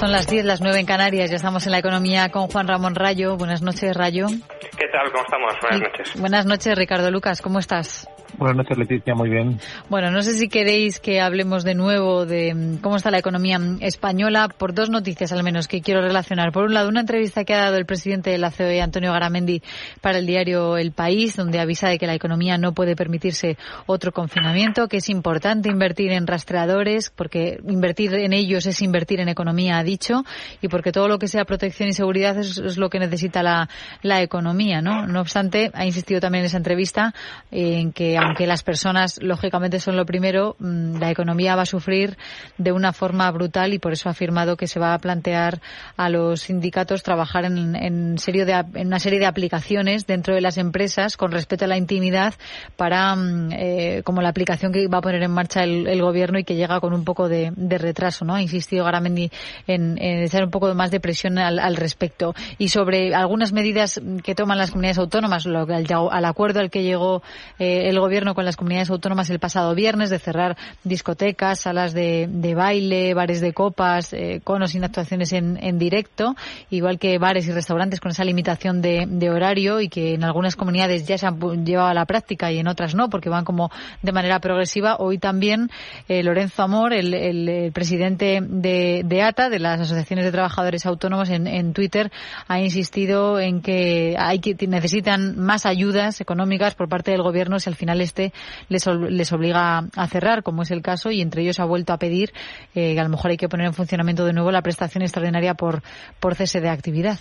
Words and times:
Son 0.00 0.12
las 0.12 0.26
10, 0.26 0.46
las 0.46 0.62
9 0.62 0.80
en 0.80 0.86
Canarias. 0.86 1.28
Ya 1.28 1.36
estamos 1.36 1.66
en 1.66 1.72
la 1.72 1.78
economía 1.78 2.30
con 2.30 2.48
Juan 2.48 2.66
Ramón 2.66 2.94
Rayo. 2.94 3.36
Buenas 3.36 3.60
noches, 3.60 3.94
Rayo. 3.94 4.28
¿Qué 4.28 4.86
tal? 4.90 5.12
¿Cómo 5.12 5.22
estamos? 5.22 5.52
Buenas 5.60 5.80
noches. 5.82 6.18
Buenas 6.18 6.46
noches, 6.46 6.78
Ricardo 6.78 7.10
Lucas. 7.10 7.42
¿Cómo 7.42 7.58
estás? 7.58 8.08
Buenas 8.40 8.56
noches, 8.56 8.78
Leticia. 8.78 9.14
Muy 9.14 9.28
bien. 9.28 9.60
Bueno, 9.90 10.10
no 10.10 10.22
sé 10.22 10.32
si 10.32 10.48
queréis 10.48 10.98
que 10.98 11.20
hablemos 11.20 11.62
de 11.62 11.74
nuevo 11.74 12.24
de 12.24 12.54
mm, 12.54 12.76
cómo 12.78 12.96
está 12.96 13.10
la 13.10 13.18
economía 13.18 13.60
española 13.80 14.48
por 14.48 14.72
dos 14.72 14.88
noticias 14.88 15.30
al 15.32 15.42
menos 15.42 15.68
que 15.68 15.82
quiero 15.82 16.00
relacionar. 16.00 16.50
Por 16.50 16.64
un 16.64 16.72
lado, 16.72 16.88
una 16.88 17.00
entrevista 17.00 17.44
que 17.44 17.52
ha 17.52 17.58
dado 17.58 17.76
el 17.76 17.84
presidente 17.84 18.30
de 18.30 18.38
la 18.38 18.50
COE, 18.50 18.80
Antonio 18.80 19.12
Garamendi, 19.12 19.60
para 20.00 20.16
el 20.16 20.24
diario 20.24 20.78
El 20.78 20.92
País, 20.92 21.36
donde 21.36 21.60
avisa 21.60 21.90
de 21.90 21.98
que 21.98 22.06
la 22.06 22.14
economía 22.14 22.56
no 22.56 22.72
puede 22.72 22.96
permitirse 22.96 23.58
otro 23.84 24.10
confinamiento, 24.10 24.88
que 24.88 24.96
es 24.96 25.10
importante 25.10 25.68
invertir 25.68 26.10
en 26.10 26.26
rastreadores, 26.26 27.12
porque 27.14 27.60
invertir 27.68 28.14
en 28.14 28.32
ellos 28.32 28.64
es 28.64 28.80
invertir 28.80 29.20
en 29.20 29.28
economía, 29.28 29.76
ha 29.76 29.84
dicho, 29.84 30.24
y 30.62 30.68
porque 30.68 30.92
todo 30.92 31.08
lo 31.08 31.18
que 31.18 31.28
sea 31.28 31.44
protección 31.44 31.90
y 31.90 31.92
seguridad 31.92 32.38
es, 32.38 32.78
lo 32.78 32.88
que 32.88 33.00
necesita 33.00 33.42
la, 33.42 33.68
la 34.00 34.22
economía, 34.22 34.80
¿no? 34.80 35.06
No 35.06 35.20
obstante, 35.20 35.70
ha 35.74 35.84
insistido 35.84 36.20
también 36.20 36.40
en 36.40 36.46
esa 36.46 36.56
entrevista 36.56 37.12
en 37.50 37.92
que 37.92 38.16
aunque 38.30 38.46
las 38.46 38.62
personas 38.62 39.18
lógicamente 39.20 39.80
son 39.80 39.96
lo 39.96 40.06
primero, 40.06 40.54
mm, 40.60 41.00
la 41.00 41.10
economía 41.10 41.56
va 41.56 41.62
a 41.62 41.66
sufrir 41.66 42.16
de 42.58 42.70
una 42.70 42.92
forma 42.92 43.28
brutal 43.32 43.74
y 43.74 43.80
por 43.80 43.92
eso 43.92 44.08
ha 44.08 44.12
afirmado 44.12 44.56
que 44.56 44.68
se 44.68 44.78
va 44.78 44.94
a 44.94 44.98
plantear 45.00 45.60
a 45.96 46.08
los 46.08 46.42
sindicatos 46.42 47.02
trabajar 47.02 47.44
en, 47.44 47.74
en, 47.74 48.18
serio 48.18 48.46
de, 48.46 48.52
en 48.52 48.86
una 48.86 49.00
serie 49.00 49.18
de 49.18 49.26
aplicaciones 49.26 50.06
dentro 50.06 50.32
de 50.32 50.42
las 50.42 50.58
empresas 50.58 51.16
con 51.16 51.32
respecto 51.32 51.64
a 51.64 51.68
la 51.68 51.76
intimidad 51.76 52.34
para, 52.76 53.16
mm, 53.16 53.50
eh, 53.50 54.02
como 54.04 54.22
la 54.22 54.28
aplicación 54.28 54.72
que 54.72 54.86
va 54.86 54.98
a 54.98 55.02
poner 55.02 55.24
en 55.24 55.32
marcha 55.32 55.64
el, 55.64 56.00
gobierno 56.00 56.38
y 56.38 56.44
que 56.44 56.54
llega 56.54 56.78
con 56.78 56.94
un 56.94 57.04
poco 57.04 57.28
de, 57.28 57.52
retraso, 57.78 58.24
¿no? 58.24 58.34
Ha 58.34 58.42
insistido 58.42 58.84
Garamendi 58.84 59.30
en, 59.66 59.98
en 60.00 60.22
echar 60.22 60.44
un 60.44 60.50
poco 60.50 60.72
más 60.74 60.92
de 60.92 61.00
presión 61.00 61.36
al, 61.36 61.76
respecto. 61.76 62.34
Y 62.58 62.68
sobre 62.68 63.12
algunas 63.12 63.52
medidas 63.52 64.00
que 64.22 64.36
toman 64.36 64.56
las 64.56 64.70
comunidades 64.70 64.98
autónomas, 64.98 65.46
lo, 65.46 65.62
al, 65.62 65.86
al 66.10 66.24
acuerdo 66.24 66.60
al 66.60 66.70
que 66.70 66.84
llegó 66.84 67.22
eh, 67.58 67.88
el 67.88 67.98
gobierno 67.98 68.19
Con 68.20 68.44
las 68.44 68.56
comunidades 68.56 68.90
autónomas 68.90 69.30
el 69.30 69.38
pasado 69.38 69.74
viernes 69.74 70.10
de 70.10 70.18
cerrar 70.18 70.54
discotecas, 70.84 71.60
salas 71.60 71.94
de, 71.94 72.28
baile, 72.54 73.14
bares 73.14 73.40
de 73.40 73.54
copas, 73.54 74.12
eh, 74.12 74.42
conos 74.44 74.72
sin 74.72 74.84
actuaciones 74.84 75.32
en, 75.32 75.78
directo, 75.78 76.36
igual 76.68 76.98
que 76.98 77.16
bares 77.16 77.48
y 77.48 77.52
restaurantes 77.52 77.98
con 77.98 78.10
esa 78.10 78.22
limitación 78.24 78.82
de, 78.82 79.30
horario 79.30 79.80
y 79.80 79.88
que 79.88 80.12
en 80.12 80.24
algunas 80.24 80.54
comunidades 80.54 81.06
ya 81.06 81.16
se 81.16 81.26
han 81.26 81.64
llevado 81.64 81.88
a 81.88 81.94
la 81.94 82.04
práctica 82.04 82.52
y 82.52 82.58
en 82.58 82.68
otras 82.68 82.94
no, 82.94 83.08
porque 83.08 83.30
van 83.30 83.46
como 83.46 83.70
de 84.02 84.12
manera 84.12 84.38
progresiva. 84.38 84.96
Hoy 84.98 85.16
también 85.16 85.70
eh, 86.06 86.22
Lorenzo 86.22 86.62
Amor, 86.62 86.92
el, 86.92 87.72
presidente 87.72 88.40
de, 88.42 89.22
ATA, 89.22 89.48
de 89.48 89.60
las 89.60 89.80
asociaciones 89.80 90.26
de 90.26 90.32
trabajadores 90.32 90.84
autónomos, 90.84 91.30
en, 91.30 91.72
Twitter, 91.72 92.12
ha 92.48 92.60
insistido 92.60 93.40
en 93.40 93.62
que 93.62 94.14
hay 94.18 94.40
que 94.40 94.54
necesitan 94.66 95.38
más 95.38 95.64
ayudas 95.64 96.20
económicas 96.20 96.74
por 96.74 96.88
parte 96.88 97.12
del 97.12 97.22
gobierno 97.22 97.58
si 97.58 97.70
al 97.70 97.76
final 97.76 97.99
este 98.00 98.32
les, 98.68 98.86
les 98.86 99.32
obliga 99.32 99.82
a 99.96 100.06
cerrar, 100.08 100.42
como 100.42 100.62
es 100.62 100.70
el 100.70 100.82
caso, 100.82 101.10
y 101.10 101.20
entre 101.20 101.42
ellos 101.42 101.60
ha 101.60 101.64
vuelto 101.64 101.92
a 101.92 101.98
pedir 101.98 102.30
eh, 102.74 102.94
que 102.94 103.00
a 103.00 103.04
lo 103.04 103.10
mejor 103.10 103.30
hay 103.30 103.36
que 103.36 103.48
poner 103.48 103.66
en 103.66 103.74
funcionamiento 103.74 104.24
de 104.24 104.32
nuevo 104.32 104.50
la 104.50 104.62
prestación 104.62 105.02
extraordinaria 105.02 105.54
por, 105.54 105.82
por 106.20 106.34
cese 106.34 106.60
de 106.60 106.68
actividad. 106.68 107.18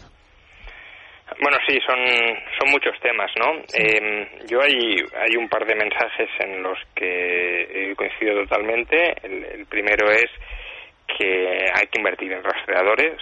Bueno, 1.42 1.58
sí, 1.68 1.78
son, 1.86 2.00
son 2.60 2.72
muchos 2.72 3.00
temas, 3.02 3.32
¿no? 3.38 3.62
Em, 3.74 4.28
yo 4.48 4.62
hay, 4.62 4.96
hay 5.16 5.38
un 5.38 5.48
par 5.48 5.66
de 5.66 5.76
mensajes 5.76 6.30
en 6.40 6.64
los 6.64 6.78
que 6.96 7.92
he 7.92 7.96
coincidido 7.96 8.44
totalmente. 8.44 9.16
El, 9.24 9.66
primero 9.68 10.12
es 10.12 10.30
que 11.18 11.66
hay 11.74 11.88
que 11.88 12.00
invertir 12.00 12.32
en 12.34 12.44
rastreadores. 12.44 13.22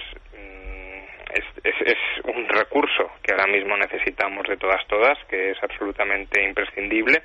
Es, 1.34 1.44
es, 1.64 1.76
es, 1.82 1.98
un 2.24 2.48
recurso 2.48 3.12
que 3.22 3.34
ahora 3.34 3.48
mismo 3.48 3.76
necesitamos 3.78 4.48
de 4.48 4.58
todas, 4.58 4.86
todas, 4.88 5.18
que 5.30 5.52
es 5.52 5.58
absolutamente 5.62 6.44
imprescindible 6.44 7.22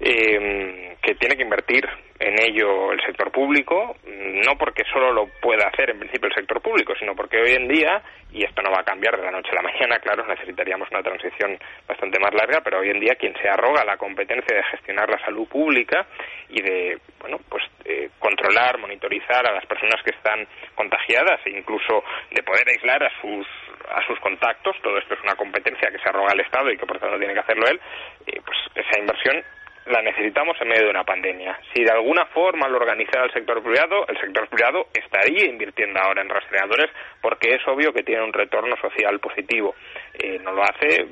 eh, 0.00 0.96
que 1.02 1.14
tiene 1.14 1.36
que 1.36 1.42
invertir 1.42 1.86
en 2.18 2.34
ello 2.40 2.92
el 2.92 3.00
sector 3.02 3.30
público, 3.30 3.96
no 4.06 4.56
porque 4.58 4.82
solo 4.92 5.12
lo 5.12 5.26
pueda 5.40 5.68
hacer 5.68 5.90
en 5.90 5.98
principio 5.98 6.28
el 6.28 6.34
sector 6.34 6.60
público, 6.60 6.94
sino 6.98 7.14
porque 7.14 7.38
hoy 7.38 7.52
en 7.52 7.68
día, 7.68 8.02
y 8.32 8.44
esto 8.44 8.62
no 8.62 8.70
va 8.70 8.80
a 8.80 8.84
cambiar 8.84 9.16
de 9.16 9.24
la 9.24 9.30
noche 9.30 9.50
a 9.52 9.62
la 9.62 9.70
mañana, 9.70 9.98
claro, 9.98 10.26
necesitaríamos 10.26 10.88
una 10.90 11.02
transición 11.02 11.58
bastante 11.86 12.18
más 12.18 12.32
larga, 12.34 12.60
pero 12.62 12.80
hoy 12.80 12.90
en 12.90 13.00
día 13.00 13.14
quien 13.14 13.34
se 13.40 13.48
arroga 13.48 13.84
la 13.84 13.96
competencia 13.96 14.56
de 14.56 14.62
gestionar 14.64 15.08
la 15.08 15.18
salud 15.24 15.46
pública 15.48 16.06
y 16.48 16.60
de, 16.62 16.98
bueno, 17.20 17.38
pues 17.48 17.64
eh, 17.84 18.10
controlar, 18.18 18.78
monitorizar 18.78 19.46
a 19.46 19.52
las 19.52 19.66
personas 19.66 20.02
que 20.02 20.10
están 20.10 20.46
contagiadas 20.74 21.40
e 21.46 21.50
incluso 21.50 22.04
de 22.30 22.42
poder 22.42 22.68
aislar 22.68 23.02
a 23.04 23.10
sus 23.20 23.46
a 23.90 24.06
sus 24.06 24.18
contactos, 24.20 24.76
todo 24.82 24.98
esto 24.98 25.14
es 25.14 25.20
una 25.22 25.34
competencia 25.34 25.90
que 25.90 25.98
se 25.98 26.08
arroga 26.08 26.32
el 26.32 26.40
Estado 26.40 26.70
y 26.70 26.76
que 26.76 26.86
por 26.86 26.98
tanto 26.98 27.18
tiene 27.18 27.34
que 27.34 27.40
hacerlo 27.40 27.66
él, 27.66 27.80
eh, 28.26 28.40
pues 28.44 28.58
esa 28.74 29.00
inversión 29.00 29.42
la 29.86 30.02
necesitamos 30.02 30.56
en 30.60 30.68
medio 30.68 30.84
de 30.84 30.90
una 30.90 31.04
pandemia. 31.04 31.58
Si 31.74 31.82
de 31.82 31.90
alguna 31.90 32.26
forma 32.26 32.68
lo 32.68 32.76
organizara 32.76 33.24
el 33.24 33.32
sector 33.32 33.62
privado, 33.62 34.06
el 34.06 34.20
sector 34.20 34.48
privado 34.48 34.86
estaría 34.94 35.46
invirtiendo 35.46 35.98
ahora 36.00 36.22
en 36.22 36.28
rastreadores 36.28 36.90
porque 37.20 37.54
es 37.54 37.66
obvio 37.66 37.92
que 37.92 38.02
tiene 38.02 38.22
un 38.22 38.32
retorno 38.32 38.76
social 38.76 39.18
positivo. 39.18 39.74
Eh, 40.14 40.38
no 40.42 40.52
lo 40.52 40.62
hace, 40.62 41.06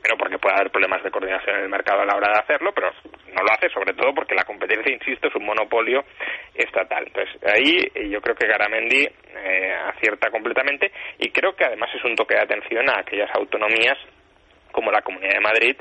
primero 0.00 0.18
porque 0.18 0.38
puede 0.38 0.56
haber 0.56 0.70
problemas 0.70 1.02
de 1.02 1.10
coordinación 1.10 1.56
en 1.56 1.62
el 1.64 1.68
mercado 1.68 2.02
a 2.02 2.06
la 2.06 2.16
hora 2.16 2.32
de 2.32 2.40
hacerlo, 2.40 2.72
pero 2.74 2.90
no 3.34 3.42
lo 3.42 3.52
hace 3.52 3.68
sobre 3.70 3.94
todo 3.94 4.14
porque 4.14 4.34
la 4.34 4.44
competencia, 4.44 4.92
insisto, 4.92 5.28
es 5.28 5.34
un 5.34 5.44
monopolio 5.44 6.04
estatal. 6.54 7.04
Entonces, 7.06 7.36
ahí 7.44 7.86
eh, 7.94 8.08
yo 8.08 8.20
creo 8.20 8.34
que 8.34 8.46
Garamendi 8.46 9.04
eh, 9.04 9.74
acierta 9.94 10.30
completamente 10.30 10.90
y 11.18 11.30
creo 11.30 11.54
que 11.54 11.64
además 11.64 11.90
es 11.94 12.04
un 12.04 12.16
toque 12.16 12.34
de 12.34 12.42
atención 12.42 12.88
a 12.88 13.00
aquellas 13.00 13.30
autonomías 13.34 13.98
como 14.72 14.90
la 14.90 15.02
Comunidad 15.02 15.34
de 15.34 15.40
Madrid 15.40 15.76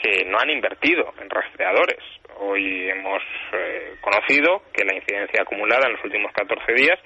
que 0.00 0.24
no 0.24 0.38
han 0.38 0.50
invertido 0.50 1.12
en 1.20 1.28
rastreadores. 1.28 2.02
Hoy 2.38 2.88
hemos 2.88 3.22
eh, 3.52 3.96
conocido 4.00 4.62
que 4.72 4.84
la 4.84 4.94
incidencia 4.94 5.42
acumulada 5.42 5.86
en 5.86 5.92
los 5.94 6.04
últimos 6.04 6.32
14 6.32 6.72
días, 6.72 6.98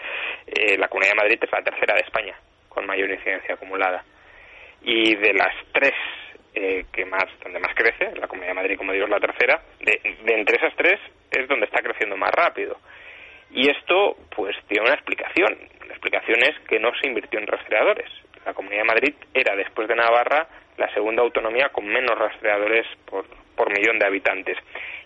eh, 0.46 0.78
la 0.78 0.88
Comunidad 0.88 1.12
de 1.12 1.22
Madrid 1.22 1.38
es 1.42 1.50
la 1.50 1.62
tercera 1.62 1.94
de 1.94 2.02
España 2.02 2.36
con 2.68 2.86
mayor 2.86 3.10
incidencia 3.10 3.54
acumulada. 3.54 4.04
Y 4.82 5.16
de 5.16 5.32
las 5.32 5.54
tres 5.72 5.94
eh, 6.54 6.86
que 6.92 7.04
más, 7.04 7.26
donde 7.42 7.58
más 7.58 7.74
crece, 7.74 8.14
la 8.18 8.28
Comunidad 8.28 8.52
de 8.52 8.60
Madrid, 8.62 8.76
como 8.76 8.92
digo, 8.92 9.04
es 9.04 9.10
la 9.10 9.20
tercera, 9.20 9.62
de, 9.80 10.00
de 10.24 10.34
entre 10.34 10.56
esas 10.56 10.74
tres 10.76 11.00
es 11.30 11.48
donde 11.48 11.66
está 11.66 11.82
creciendo 11.82 12.16
más 12.16 12.30
rápido. 12.30 12.78
Y 13.50 13.70
esto, 13.70 14.16
pues, 14.34 14.56
tiene 14.66 14.84
una 14.84 14.94
explicación. 14.94 15.58
La 15.86 15.92
explicación 15.92 16.42
es 16.42 16.58
que 16.68 16.78
no 16.78 16.90
se 17.00 17.06
invirtió 17.06 17.38
en 17.38 17.46
rastreadores. 17.46 18.10
La 18.44 18.52
Comunidad 18.52 18.82
de 18.82 18.88
Madrid 18.88 19.14
era, 19.32 19.56
después 19.56 19.88
de 19.88 19.94
Navarra, 19.94 20.48
la 20.76 20.92
segunda 20.92 21.22
autonomía 21.22 21.68
con 21.70 21.86
menos 21.86 22.18
rastreadores 22.18 22.86
por, 23.06 23.26
por 23.54 23.70
millón 23.70 23.98
de 23.98 24.06
habitantes. 24.06 24.58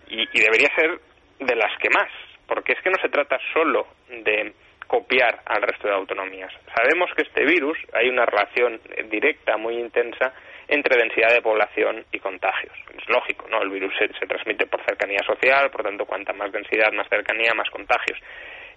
Y, 0.08 0.26
debería 0.38 0.68
ser 0.74 0.98
de 1.38 1.54
las 1.54 1.76
que 1.78 1.90
más, 1.90 2.10
porque 2.46 2.72
es 2.72 2.80
que 2.80 2.90
no 2.90 2.98
se 3.00 3.08
trata 3.08 3.38
solo 3.52 3.86
de 4.08 4.52
copiar 4.86 5.40
al 5.44 5.62
resto 5.62 5.86
de 5.86 5.94
autonomías. 5.94 6.52
Sabemos 6.74 7.10
que 7.14 7.22
este 7.22 7.44
virus 7.44 7.76
hay 7.92 8.08
una 8.08 8.24
relación 8.24 8.80
directa, 9.10 9.58
muy 9.58 9.78
intensa, 9.78 10.32
entre 10.68 11.00
densidad 11.00 11.32
de 11.32 11.42
población 11.42 12.04
y 12.12 12.18
contagios. 12.18 12.74
Es 12.96 13.08
lógico, 13.08 13.48
¿no? 13.48 13.62
El 13.62 13.70
virus 13.70 13.92
se, 13.98 14.26
transmite 14.26 14.66
por 14.66 14.84
cercanía 14.84 15.20
social, 15.26 15.70
por 15.70 15.82
tanto, 15.82 16.04
cuanta 16.04 16.32
más 16.32 16.52
densidad, 16.52 16.92
más 16.92 17.08
cercanía, 17.08 17.54
más 17.54 17.70
contagios. 17.70 18.18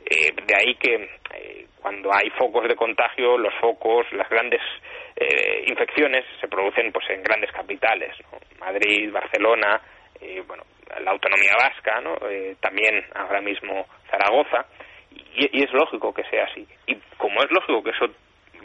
Eh, 0.06 0.32
de 0.34 0.56
ahí 0.56 0.76
que 0.76 1.10
eh, 1.36 1.66
cuando 1.82 2.14
hay 2.14 2.30
focos 2.32 2.68
de 2.68 2.76
contagio, 2.76 3.38
los 3.38 3.54
focos, 3.60 4.06
las 4.14 4.30
grandes 4.30 4.62
eh, 5.16 5.66
infecciones 5.68 6.26
se 6.40 6.48
producen 6.48 6.92
pues 6.92 7.10
en 7.10 7.24
grandes 7.24 7.52
capitales, 7.52 8.16
Madrid, 8.60 9.12
Barcelona, 9.12 9.82
eh, 10.22 10.44
bueno, 10.48 10.64
la 11.04 11.12
autonomía 11.12 11.54
vasca, 11.58 12.00
¿no? 12.02 12.16
Eh, 12.30 12.56
también 12.60 13.04
ahora 13.16 13.42
mismo 13.42 13.86
Zaragoza, 14.10 14.66
y, 15.12 15.64
es 15.64 15.72
lógico 15.74 16.14
que 16.14 16.24
sea 16.26 16.46
así. 16.46 16.68
Y 16.88 16.96
como 17.18 17.42
es 17.44 17.52
lógico 17.52 17.84
que 17.84 17.92
eso 17.92 18.08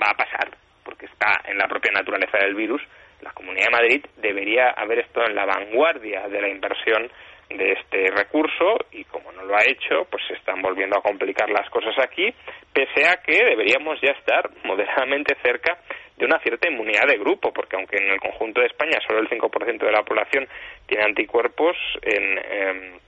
va 0.02 0.10
a 0.10 0.16
pasar, 0.16 0.50
porque 0.84 1.06
está 1.06 1.42
en 1.46 1.58
la 1.58 1.68
propia 1.68 1.92
naturaleza 1.92 2.38
del 2.38 2.54
virus, 2.54 2.82
la 3.22 3.32
Comunidad 3.32 3.66
de 3.66 3.70
Madrid 3.70 4.06
debería 4.16 4.70
haber 4.70 5.00
estado 5.00 5.26
en 5.26 5.34
la 5.34 5.46
vanguardia 5.46 6.28
de 6.28 6.40
la 6.40 6.48
inversión 6.48 7.10
de 7.48 7.72
este 7.72 8.10
recurso 8.10 8.78
y 8.90 9.04
como 9.04 9.30
no 9.32 9.44
lo 9.44 9.56
ha 9.56 9.64
hecho, 9.64 10.06
pues 10.10 10.22
se 10.26 10.34
están 10.34 10.60
volviendo 10.62 10.98
a 10.98 11.02
complicar 11.02 11.48
las 11.50 11.68
cosas 11.70 11.94
aquí, 12.02 12.32
pese 12.72 13.06
a 13.06 13.22
que 13.22 13.44
deberíamos 13.44 14.00
ya 14.00 14.10
estar 14.12 14.50
moderadamente 14.64 15.36
cerca 15.42 15.78
de 16.16 16.24
una 16.24 16.40
cierta 16.40 16.68
inmunidad 16.68 17.06
de 17.06 17.18
grupo, 17.18 17.52
porque 17.52 17.76
aunque 17.76 17.98
en 17.98 18.10
el 18.10 18.20
conjunto 18.20 18.60
de 18.60 18.66
España 18.66 18.98
solo 19.06 19.20
el 19.20 19.28
5% 19.28 19.78
de 19.78 19.92
la 19.92 20.02
población 20.02 20.48
tiene 20.86 21.04
anticuerpos, 21.04 21.76
en, 22.02 22.38
em, 22.38 22.98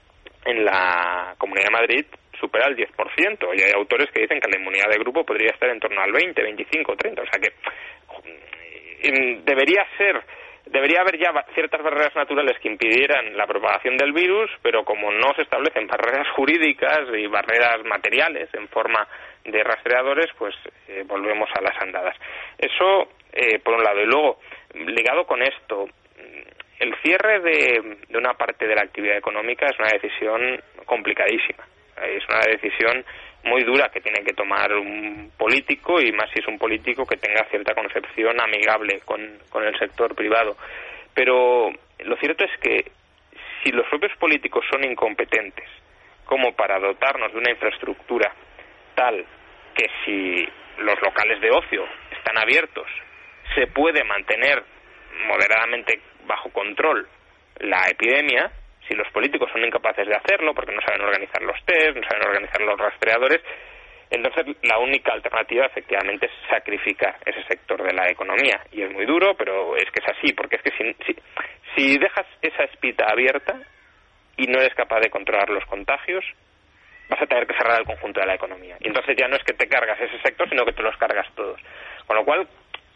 en 0.45 0.65
la 0.65 1.35
Comunidad 1.37 1.67
de 1.67 1.71
Madrid 1.71 2.05
supera 2.39 2.67
el 2.67 2.75
10%, 2.75 3.53
y 3.53 3.61
hay 3.61 3.71
autores 3.75 4.09
que 4.11 4.21
dicen 4.21 4.39
que 4.39 4.49
la 4.49 4.57
inmunidad 4.57 4.89
de 4.89 4.99
grupo 4.99 5.25
podría 5.25 5.51
estar 5.51 5.69
en 5.69 5.79
torno 5.79 5.99
al 6.01 6.11
20, 6.13 6.41
25, 6.41 6.95
30, 6.95 7.21
o 7.21 7.25
sea 7.25 7.41
que 7.41 7.51
debería 9.43 9.85
ser 9.97 10.23
debería 10.65 11.01
haber 11.01 11.17
ya 11.17 11.33
ciertas 11.53 11.81
barreras 11.81 12.15
naturales 12.15 12.57
que 12.59 12.67
impidieran 12.67 13.35
la 13.35 13.47
propagación 13.47 13.97
del 13.97 14.13
virus, 14.13 14.51
pero 14.61 14.83
como 14.83 15.11
no 15.11 15.33
se 15.35 15.41
establecen 15.41 15.87
barreras 15.87 16.27
jurídicas 16.35 17.01
y 17.17 17.27
barreras 17.27 17.83
materiales 17.85 18.49
en 18.53 18.67
forma 18.67 19.07
de 19.45 19.63
rastreadores, 19.63 20.27
pues 20.37 20.55
eh, 20.87 21.03
volvemos 21.07 21.49
a 21.57 21.61
las 21.61 21.81
andadas. 21.81 22.15
Eso, 22.57 23.09
eh, 23.33 23.59
por 23.59 23.75
un 23.75 23.83
lado. 23.83 24.01
Y 24.01 24.05
luego, 24.05 24.39
ligado 24.73 25.25
con 25.25 25.41
esto, 25.41 25.87
el 26.79 26.95
cierre 27.01 27.39
de, 27.41 27.97
de 28.07 28.17
una 28.17 28.35
parte 28.35 28.67
de 28.67 28.75
la 28.75 28.83
actividad 28.83 29.17
económica 29.17 29.65
es 29.65 29.77
una 29.79 29.89
decisión 29.89 30.61
complicadísima. 30.85 31.65
Es 32.01 32.23
una 32.29 32.39
decisión 32.39 33.03
muy 33.43 33.63
dura 33.63 33.89
que 33.89 34.01
tiene 34.01 34.23
que 34.23 34.33
tomar 34.33 34.73
un 34.73 35.31
político 35.37 36.01
y 36.01 36.11
más 36.11 36.29
si 36.31 36.39
es 36.39 36.47
un 36.47 36.57
político 36.57 37.05
que 37.05 37.17
tenga 37.17 37.45
cierta 37.49 37.73
concepción 37.73 38.39
amigable 38.39 38.99
con, 39.05 39.21
con 39.49 39.63
el 39.63 39.77
sector 39.77 40.13
privado. 40.15 40.57
Pero 41.13 41.71
lo 41.99 42.15
cierto 42.17 42.43
es 42.43 42.51
que 42.61 42.91
si 43.63 43.71
los 43.71 43.87
propios 43.87 44.15
políticos 44.17 44.65
son 44.69 44.83
incompetentes 44.83 45.67
como 46.25 46.53
para 46.53 46.79
dotarnos 46.79 47.31
de 47.31 47.39
una 47.39 47.51
infraestructura 47.51 48.31
tal 48.95 49.25
que 49.75 49.87
si 50.05 50.47
los 50.77 51.01
locales 51.01 51.41
de 51.41 51.51
ocio 51.51 51.85
están 52.11 52.37
abiertos 52.37 52.87
se 53.55 53.67
puede 53.67 54.03
mantener 54.03 54.63
moderadamente 55.27 55.99
bajo 56.25 56.49
control 56.51 57.07
la 57.59 57.89
epidemia, 57.89 58.51
si 58.89 58.95
los 58.95 59.07
políticos 59.11 59.49
son 59.53 59.63
incapaces 59.63 60.07
de 60.07 60.15
hacerlo 60.15 60.53
porque 60.53 60.73
no 60.73 60.81
saben 60.81 61.01
organizar 61.01 61.41
los 61.43 61.63
test, 61.63 61.95
no 61.95 62.03
saben 62.09 62.27
organizar 62.27 62.59
los 62.61 62.77
rastreadores, 62.77 63.39
entonces 64.09 64.57
la 64.63 64.79
única 64.79 65.13
alternativa 65.13 65.67
efectivamente 65.67 66.25
es 66.25 66.31
sacrificar 66.49 67.15
ese 67.25 67.43
sector 67.43 67.83
de 67.83 67.93
la 67.93 68.09
economía. 68.09 68.59
Y 68.71 68.81
es 68.81 68.91
muy 68.91 69.05
duro, 69.05 69.35
pero 69.37 69.77
es 69.77 69.85
que 69.91 69.99
es 69.99 70.17
así, 70.17 70.33
porque 70.33 70.55
es 70.55 70.63
que 70.63 70.71
si, 70.71 71.15
si, 71.75 71.97
dejas 71.99 72.25
esa 72.41 72.63
espita 72.63 73.05
abierta 73.05 73.61
y 74.35 74.47
no 74.47 74.59
eres 74.59 74.73
capaz 74.73 75.01
de 75.01 75.11
controlar 75.11 75.49
los 75.49 75.63
contagios, 75.65 76.25
vas 77.07 77.21
a 77.21 77.27
tener 77.27 77.45
que 77.45 77.57
cerrar 77.57 77.81
el 77.81 77.85
conjunto 77.85 78.19
de 78.19 78.25
la 78.25 78.35
economía. 78.35 78.77
Y 78.79 78.87
entonces 78.87 79.15
ya 79.15 79.27
no 79.27 79.35
es 79.35 79.43
que 79.43 79.53
te 79.53 79.67
cargas 79.67 80.01
ese 80.01 80.19
sector, 80.23 80.49
sino 80.49 80.65
que 80.65 80.73
te 80.73 80.81
los 80.81 80.97
cargas 80.97 81.27
todos. 81.35 81.61
Con 82.07 82.17
lo 82.17 82.25
cual, 82.25 82.47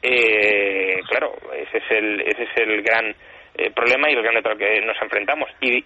eh, 0.01 1.00
claro, 1.07 1.36
ese 1.56 1.78
es 1.78 1.92
el, 1.92 2.22
ese 2.22 2.44
es 2.44 2.57
el 2.57 2.81
gran 2.81 3.16
eh, 3.56 3.72
problema 3.72 4.10
y 4.10 4.14
el 4.14 4.24
reto 4.24 4.56
que 4.58 4.82
nos 4.82 5.02
enfrentamos. 5.02 5.50
Y, 5.62 5.84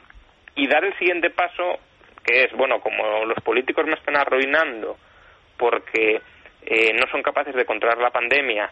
y 0.55 0.67
dar 0.67 0.83
el 0.83 0.97
siguiente 0.97 1.29
paso, 1.29 1.79
que 2.23 2.43
es, 2.43 2.51
bueno, 2.53 2.79
como 2.79 3.25
los 3.25 3.39
políticos 3.43 3.85
me 3.85 3.93
están 3.93 4.17
arruinando 4.17 4.97
porque 5.57 6.21
eh, 6.65 6.93
no 6.93 7.09
son 7.11 7.23
capaces 7.23 7.55
de 7.55 7.65
controlar 7.65 7.97
la 7.97 8.11
pandemia, 8.11 8.69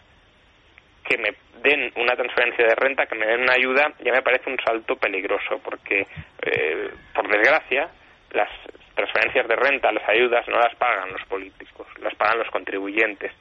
que 1.04 1.18
me 1.18 1.34
den 1.62 1.92
una 1.96 2.16
transferencia 2.16 2.66
de 2.66 2.74
renta, 2.74 3.06
que 3.06 3.14
me 3.14 3.26
den 3.26 3.42
una 3.42 3.54
ayuda, 3.54 3.92
ya 4.00 4.12
me 4.12 4.22
parece 4.22 4.50
un 4.50 4.58
salto 4.64 4.96
peligroso, 4.96 5.60
porque, 5.62 6.06
eh, 6.42 6.90
por 7.14 7.28
desgracia, 7.28 7.88
las 8.32 8.50
transferencias 8.94 9.46
de 9.46 9.56
renta, 9.56 9.92
las 9.92 10.08
ayudas, 10.08 10.46
no 10.48 10.58
las 10.58 10.74
pagan 10.76 11.12
los 11.12 11.22
políticos, 11.26 11.86
las 12.00 12.14
pagan 12.16 12.38
los 12.38 12.50
contribuyentes. 12.50 13.32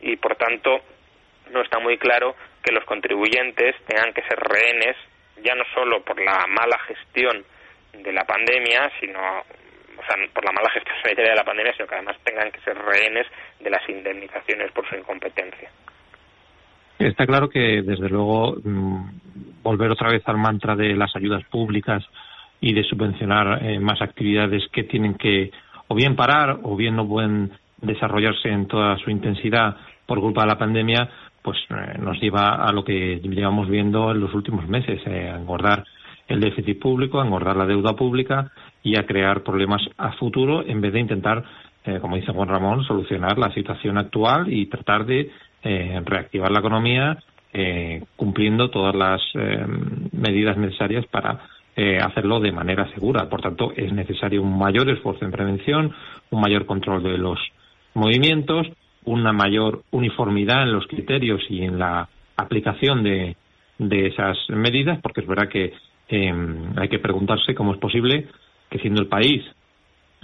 Y, 0.00 0.16
por 0.16 0.36
tanto, 0.36 0.80
no 1.50 1.62
está 1.62 1.78
muy 1.78 1.96
claro 1.98 2.34
que 2.62 2.72
los 2.72 2.84
contribuyentes 2.84 3.76
tengan 3.86 4.12
que 4.12 4.22
ser 4.22 4.38
rehenes, 4.38 4.96
ya 5.42 5.54
no 5.54 5.64
solo 5.74 6.02
por 6.02 6.20
la 6.20 6.46
mala 6.46 6.78
gestión 6.86 7.44
de 7.92 8.12
la 8.12 8.24
pandemia, 8.24 8.90
sino 9.00 9.18
o 9.18 10.04
sea, 10.06 10.16
por 10.32 10.44
la 10.44 10.52
mala 10.52 10.70
gestión 10.70 10.96
de 11.16 11.34
la 11.34 11.44
pandemia, 11.44 11.72
sino 11.74 11.86
que 11.86 11.94
además 11.94 12.16
tengan 12.24 12.50
que 12.50 12.60
ser 12.60 12.76
rehenes 12.76 13.26
de 13.60 13.70
las 13.70 13.86
indemnizaciones 13.88 14.72
por 14.72 14.88
su 14.88 14.96
incompetencia. 14.96 15.70
Está 16.98 17.26
claro 17.26 17.48
que, 17.48 17.82
desde 17.82 18.08
luego, 18.08 18.56
mm, 18.62 19.62
volver 19.62 19.90
otra 19.90 20.10
vez 20.10 20.22
al 20.26 20.38
mantra 20.38 20.76
de 20.76 20.94
las 20.94 21.14
ayudas 21.16 21.44
públicas 21.44 22.04
y 22.60 22.72
de 22.74 22.84
subvencionar 22.84 23.64
eh, 23.64 23.80
más 23.80 24.00
actividades 24.00 24.62
que 24.72 24.84
tienen 24.84 25.14
que 25.14 25.50
o 25.88 25.94
bien 25.94 26.14
parar 26.16 26.58
o 26.62 26.76
bien 26.76 26.96
no 26.96 27.06
pueden 27.06 27.52
desarrollarse 27.78 28.48
en 28.48 28.66
toda 28.66 28.96
su 28.98 29.10
intensidad 29.10 29.76
por 30.06 30.20
culpa 30.20 30.42
de 30.42 30.48
la 30.48 30.58
pandemia, 30.58 31.08
pues 31.42 31.58
eh, 31.70 31.98
nos 31.98 32.20
lleva 32.20 32.54
a 32.54 32.72
lo 32.72 32.84
que 32.84 33.20
llevamos 33.22 33.68
viendo 33.68 34.10
en 34.10 34.20
los 34.20 34.32
últimos 34.34 34.68
meses, 34.68 35.00
eh, 35.06 35.30
a 35.30 35.36
engordar 35.36 35.84
el 36.28 36.40
déficit 36.40 36.78
público, 36.78 37.20
a 37.20 37.26
engordar 37.26 37.56
la 37.56 37.66
deuda 37.66 37.94
pública 37.94 38.50
y 38.82 38.96
a 38.96 39.06
crear 39.06 39.42
problemas 39.42 39.82
a 39.96 40.12
futuro 40.12 40.64
en 40.66 40.80
vez 40.80 40.92
de 40.92 41.00
intentar, 41.00 41.44
eh, 41.84 41.98
como 42.00 42.16
dice 42.16 42.32
Juan 42.32 42.48
Ramón, 42.48 42.84
solucionar 42.84 43.38
la 43.38 43.52
situación 43.52 43.98
actual 43.98 44.52
y 44.52 44.66
tratar 44.66 45.04
de 45.04 45.30
eh, 45.62 46.00
reactivar 46.04 46.50
la 46.50 46.60
economía 46.60 47.18
eh, 47.52 48.02
cumpliendo 48.16 48.70
todas 48.70 48.94
las 48.94 49.20
medidas 50.12 50.56
necesarias 50.56 51.04
para 51.06 51.40
hacerlo 52.02 52.38
de 52.38 52.52
manera 52.52 52.86
segura. 52.92 53.30
Por 53.30 53.40
tanto, 53.40 53.72
es 53.74 53.92
necesario 53.92 54.42
un 54.42 54.58
mayor 54.58 54.90
esfuerzo 54.90 55.24
en 55.24 55.30
prevención, 55.30 55.92
un 56.30 56.40
mayor 56.40 56.66
control 56.66 57.02
de 57.02 57.16
los 57.16 57.38
movimientos, 57.94 58.66
una 59.04 59.32
mayor 59.32 59.82
uniformidad 59.90 60.62
en 60.62 60.72
los 60.72 60.86
criterios 60.86 61.42
y 61.48 61.62
en 61.62 61.78
la 61.78 62.08
aplicación 62.36 63.02
de, 63.02 63.36
de 63.78 64.06
esas 64.06 64.38
medidas, 64.48 65.00
porque 65.02 65.20
es 65.20 65.26
verdad 65.26 65.48
que 65.48 65.72
hay 66.76 66.88
que 66.88 66.98
preguntarse 66.98 67.54
cómo 67.54 67.72
es 67.72 67.78
posible 67.78 68.28
que 68.68 68.78
siendo 68.78 69.00
el 69.00 69.08
país 69.08 69.42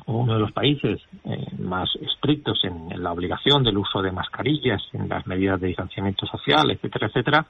o 0.06 0.18
uno 0.18 0.34
de 0.34 0.40
los 0.40 0.52
países 0.52 1.00
eh, 1.24 1.46
más 1.58 1.88
estrictos 2.00 2.62
en, 2.64 3.02
la 3.02 3.12
obligación 3.12 3.62
del 3.62 3.78
uso 3.78 4.00
de 4.00 4.12
mascarillas, 4.12 4.82
en 4.92 5.08
las 5.08 5.26
medidas 5.26 5.60
de 5.60 5.68
distanciamiento 5.68 6.26
social, 6.26 6.70
etcétera, 6.70 7.08
etcétera, 7.08 7.46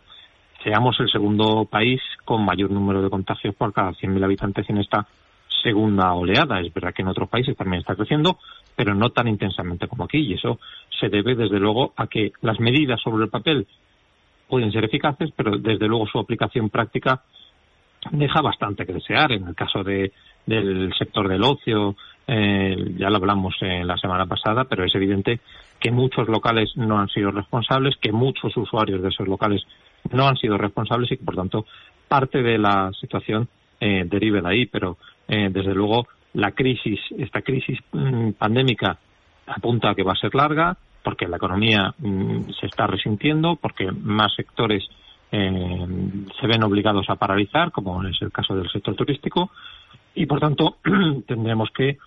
seamos 0.62 0.98
el 1.00 1.10
segundo 1.10 1.66
país 1.66 2.00
con 2.24 2.44
mayor 2.44 2.70
número 2.70 3.02
de 3.02 3.10
contagios 3.10 3.54
por 3.54 3.72
cada 3.72 3.92
100.000 3.92 4.24
habitantes 4.24 4.68
en 4.70 4.78
esta 4.78 5.06
segunda 5.68 6.14
oleada. 6.14 6.60
Es 6.60 6.72
verdad 6.72 6.94
que 6.94 7.02
en 7.02 7.08
otros 7.08 7.28
países 7.28 7.56
también 7.56 7.80
está 7.80 7.94
creciendo, 7.94 8.38
pero 8.74 8.94
no 8.94 9.10
tan 9.10 9.28
intensamente 9.28 9.86
como 9.86 10.04
aquí. 10.04 10.18
Y 10.18 10.34
eso 10.34 10.58
se 10.98 11.08
debe, 11.08 11.34
desde 11.34 11.58
luego, 11.58 11.92
a 11.96 12.06
que 12.06 12.32
las 12.40 12.58
medidas 12.58 13.00
sobre 13.02 13.24
el 13.24 13.30
papel 13.30 13.66
pueden 14.48 14.72
ser 14.72 14.84
eficaces, 14.84 15.30
pero 15.36 15.58
desde 15.58 15.86
luego 15.86 16.06
su 16.06 16.18
aplicación 16.18 16.70
práctica 16.70 17.22
deja 18.10 18.40
bastante 18.40 18.86
que 18.86 18.94
desear. 18.94 19.32
En 19.32 19.46
el 19.48 19.54
caso 19.54 19.84
de, 19.84 20.12
del 20.46 20.92
sector 20.98 21.28
del 21.28 21.42
ocio, 21.42 21.96
eh, 22.26 22.94
ya 22.96 23.10
lo 23.10 23.16
hablamos 23.16 23.54
en 23.60 23.86
la 23.86 23.98
semana 23.98 24.24
pasada, 24.24 24.64
pero 24.64 24.84
es 24.84 24.94
evidente 24.94 25.40
que 25.78 25.90
muchos 25.90 26.28
locales 26.28 26.72
no 26.76 26.98
han 26.98 27.08
sido 27.08 27.30
responsables, 27.30 27.96
que 28.00 28.12
muchos 28.12 28.56
usuarios 28.56 29.02
de 29.02 29.08
esos 29.08 29.28
locales 29.28 29.62
no 30.12 30.26
han 30.26 30.36
sido 30.36 30.56
responsables 30.56 31.12
y 31.12 31.18
que, 31.18 31.24
por 31.24 31.36
tanto, 31.36 31.66
parte 32.08 32.42
de 32.42 32.56
la 32.56 32.90
situación 32.98 33.48
eh, 33.80 34.04
derive 34.06 34.40
de 34.40 34.48
ahí. 34.48 34.66
Pero, 34.66 34.96
eh, 35.28 35.48
desde 35.50 35.74
luego, 35.74 36.06
la 36.34 36.52
crisis, 36.52 37.00
esta 37.18 37.42
crisis 37.42 37.78
mm, 37.92 38.30
pandémica 38.32 38.98
apunta 39.46 39.90
a 39.90 39.94
que 39.94 40.02
va 40.02 40.12
a 40.12 40.16
ser 40.16 40.34
larga, 40.34 40.76
porque 41.02 41.28
la 41.28 41.36
economía 41.36 41.94
mm, 41.98 42.50
se 42.58 42.66
está 42.66 42.86
resintiendo, 42.86 43.56
porque 43.56 43.90
más 43.92 44.34
sectores 44.34 44.88
eh, 45.30 45.86
se 46.40 46.46
ven 46.46 46.62
obligados 46.62 47.08
a 47.10 47.16
paralizar, 47.16 47.70
como 47.70 48.02
es 48.04 48.20
el 48.22 48.32
caso 48.32 48.54
del 48.54 48.70
sector 48.70 48.94
turístico, 48.94 49.50
y 50.14 50.26
por 50.26 50.40
tanto 50.40 50.78
tendremos 51.26 51.70
que 51.70 51.98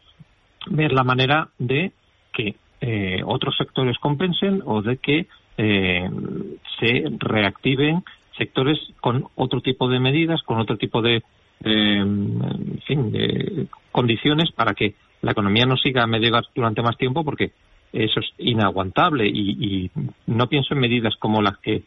ver 0.68 0.92
la 0.92 1.04
manera 1.04 1.50
de 1.58 1.92
que 2.34 2.56
eh, 2.82 3.22
otros 3.26 3.56
sectores 3.58 3.98
compensen 4.00 4.62
o 4.66 4.82
de 4.82 4.98
que 4.98 5.28
eh, 5.58 6.10
se 6.80 7.04
reactiven 7.20 8.04
sectores 8.38 8.80
con 9.00 9.28
otro 9.36 9.62
tipo 9.62 9.88
de 9.88 10.00
medidas, 10.00 10.42
con 10.44 10.60
otro 10.60 10.78
tipo 10.78 11.02
de, 11.02 11.24
en 11.64 12.80
fin, 12.86 13.70
condiciones 13.92 14.52
para 14.52 14.74
que 14.74 14.96
la 15.22 15.32
economía 15.32 15.66
no 15.66 15.78
siga 15.78 16.04
a 16.04 16.08
medio 16.08 16.32
durante 16.56 16.82
más 16.82 16.98
tiempo, 16.98 17.24
porque 17.24 17.52
eso 17.94 18.20
es 18.20 18.28
inaguantable 18.38 19.28
y, 19.28 19.86
y 19.86 19.92
no 20.28 20.48
pienso 20.48 20.74
en 20.74 20.80
medidas 20.80 21.16
como 21.18 21.42
las 21.42 21.58
que 21.58 21.84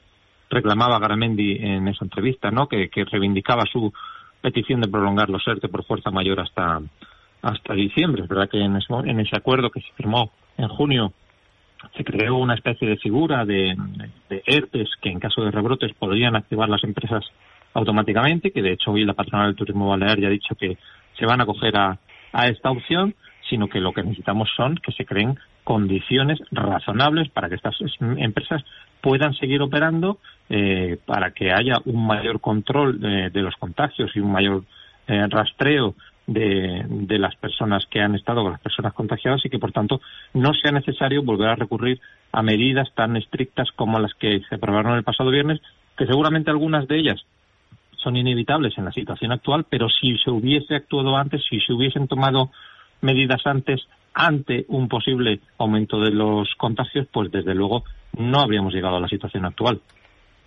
reclamaba 0.50 0.99
Garamendi 0.99 1.57
en 1.61 1.88
esa 1.88 2.04
entrevista, 2.04 2.50
¿no? 2.50 2.69
Que, 2.69 2.88
reivindicaba 3.11 3.64
su 3.71 3.93
petición 4.40 4.81
de 4.81 4.88
prolongar 4.88 5.31
los 5.31 5.47
ERTE 5.47 5.69
por 5.69 5.85
fuerza 5.85 6.11
mayor 6.11 6.40
hasta 6.40 6.81
hasta 7.43 7.75
diciembre. 7.75 8.23
Es 8.23 8.28
verdad 8.28 8.49
que 8.49 8.59
en 8.59 8.76
ese, 8.76 8.95
en 9.04 9.21
ese 9.21 9.37
acuerdo 9.37 9.71
que 9.71 9.81
se 9.81 9.93
firmó 9.97 10.31
en 10.57 10.69
junio 10.69 11.12
se 11.95 12.02
creó 12.02 12.37
una 12.37 12.54
especie 12.54 12.88
de 12.88 12.97
figura 12.97 13.45
de, 13.45 13.76
de 14.31 14.43
ERTES 14.47 14.88
que 15.02 15.11
en 15.11 15.21
caso 15.21 15.43
de 15.43 15.50
rebrotes 15.50 15.93
podrían 15.95 16.37
activar 16.37 16.71
las 16.71 16.83
empresas 16.85 17.23
automáticamente, 17.75 18.50
que 18.50 18.62
de 18.62 18.73
hecho 18.73 18.93
hoy 18.93 19.04
la 19.04 19.14
patronal 19.14 19.49
del 19.49 19.57
turismo 19.57 19.88
balear 19.88 20.19
ya 20.19 20.28
ha 20.28 20.31
dicho 20.31 20.54
que 20.54 20.78
se 21.19 21.26
van 21.26 21.40
a 21.40 21.43
acoger 21.45 21.76
a, 21.76 21.99
a 22.33 22.49
esta 22.49 22.71
opción, 22.71 23.14
sino 23.49 23.69
que 23.69 23.81
lo 23.81 23.93
que 23.93 24.02
necesitamos 24.02 24.49
son 24.57 24.76
que 24.76 24.93
se 24.93 25.04
creen 25.04 25.38
condiciones 25.64 26.38
razonables 26.50 27.31
para 27.31 27.49
que 27.49 27.57
estas 27.57 27.76
empresas 28.00 28.62
puedan 29.00 29.35
seguir 29.35 29.62
operando 29.62 30.19
eh, 30.49 30.99
para 31.07 31.33
que 31.33 31.52
haya 31.52 31.78
un 31.87 32.07
mayor 32.07 32.40
control 32.40 33.00
de, 33.00 33.43
los 33.43 33.54
contagios 33.57 34.11
y 34.14 34.21
un 34.21 34.33
mayor 34.33 34.64
eh, 35.07 35.26
rastreo 35.28 35.95
de, 36.26 36.85
de, 36.88 37.19
las 37.19 37.35
personas 37.37 37.87
que 37.87 38.00
han 38.00 38.14
estado 38.14 38.43
con 38.43 38.52
las 38.52 38.61
personas 38.61 38.95
contagiadas 38.95 39.45
y 39.45 39.50
que, 39.50 39.59
por 39.59 39.73
tanto, 39.73 40.00
no 40.33 40.54
sea 40.54 40.73
necesario 40.73 41.23
volver 41.23 41.49
a 41.49 41.57
recurrir 41.57 42.00
a 42.33 42.43
medidas 42.43 42.88
tan 42.95 43.16
estrictas 43.16 43.71
como 43.73 43.99
las 43.99 44.14
que 44.14 44.40
se 44.49 44.54
aprobaron 44.54 44.97
el 44.97 45.04
pasado 45.04 45.31
viernes, 45.31 45.61
que 45.97 46.07
seguramente 46.07 46.50
algunas 46.50 46.88
de 46.88 46.99
ellas 46.99 47.25
son 48.05 48.17
inevitables 48.17 48.77
en 48.79 48.85
la 48.85 48.93
situación 48.93 49.33
actual, 49.33 49.65
pero 49.69 49.89
si 49.89 50.17
se 50.19 50.31
hubiese 50.31 50.77
actuado 50.77 51.17
antes, 51.17 51.43
si 51.49 51.59
se 51.61 51.73
hubiesen 51.73 52.07
tomado 52.07 52.51
medidas 53.01 53.41
antes, 53.47 53.81
ante 54.13 54.65
un 54.69 54.89
posible 54.89 55.41
aumento 55.59 55.99
de 56.01 56.11
los 56.11 56.55
contagios, 56.57 57.09
pues 57.11 57.33
desde 57.33 57.55
luego 57.55 57.83
no 58.17 58.41
habríamos 58.41 58.73
llegado 58.73 58.97
a 58.97 59.01
la 59.01 59.09
situación 59.09 59.45
actual. 59.45 59.81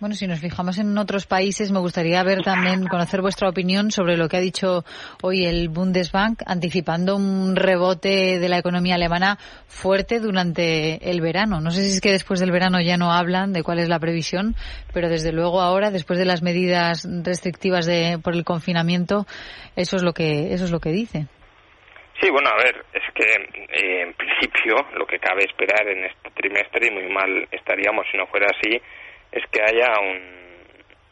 Bueno, 0.00 0.14
si 0.14 0.28
nos 0.28 0.38
fijamos 0.38 0.78
en 0.78 0.96
otros 0.96 1.26
países, 1.26 1.72
me 1.72 1.80
gustaría 1.80 2.22
ver 2.22 2.42
también, 2.44 2.86
conocer 2.86 3.20
vuestra 3.20 3.48
opinión 3.48 3.90
sobre 3.90 4.16
lo 4.16 4.28
que 4.28 4.36
ha 4.36 4.40
dicho 4.40 4.84
hoy 5.22 5.44
el 5.44 5.70
Bundesbank, 5.70 6.42
anticipando 6.46 7.16
un 7.16 7.56
rebote 7.56 8.38
de 8.38 8.48
la 8.48 8.58
economía 8.58 8.94
alemana 8.94 9.38
fuerte 9.66 10.20
durante 10.20 11.10
el 11.10 11.20
verano. 11.20 11.60
No 11.60 11.72
sé 11.72 11.82
si 11.82 11.94
es 11.94 12.00
que 12.00 12.12
después 12.12 12.38
del 12.38 12.52
verano 12.52 12.80
ya 12.80 12.96
no 12.96 13.12
hablan 13.12 13.52
de 13.52 13.64
cuál 13.64 13.80
es 13.80 13.88
la 13.88 13.98
previsión, 13.98 14.54
pero 14.94 15.08
desde 15.08 15.32
luego 15.32 15.60
ahora, 15.60 15.90
después 15.90 16.16
de 16.16 16.26
las 16.26 16.42
medidas 16.42 17.04
restrictivas 17.24 17.84
de, 17.84 18.20
por 18.22 18.34
el 18.34 18.44
confinamiento, 18.44 19.26
eso 19.74 19.96
es 19.96 20.04
lo 20.04 20.12
que, 20.12 20.54
eso 20.54 20.66
es 20.66 20.70
lo 20.70 20.78
que 20.78 20.90
dice. 20.90 21.26
Sí, 22.20 22.30
bueno, 22.30 22.50
a 22.50 22.62
ver, 22.62 22.84
es 22.94 23.02
que 23.14 23.24
eh, 23.24 24.02
en 24.02 24.14
principio 24.14 24.76
lo 24.96 25.06
que 25.08 25.18
cabe 25.18 25.42
esperar 25.42 25.88
en 25.88 26.04
este 26.04 26.30
trimestre, 26.36 26.86
y 26.86 26.90
muy 26.92 27.12
mal 27.12 27.48
estaríamos 27.50 28.06
si 28.12 28.16
no 28.16 28.28
fuera 28.28 28.46
así, 28.46 28.80
es 29.32 29.44
que 29.50 29.60
haya 29.62 29.92